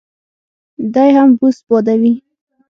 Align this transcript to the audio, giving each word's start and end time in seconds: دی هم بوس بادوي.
دی 0.93 1.09
هم 1.17 1.29
بوس 1.39 1.57
بادوي. 1.67 2.13